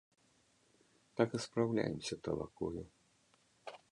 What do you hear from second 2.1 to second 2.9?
талакою.